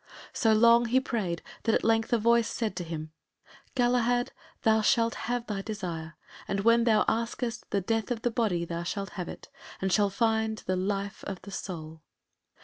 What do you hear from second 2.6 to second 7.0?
to him, "Galahad, thou shalt have thy desire, and when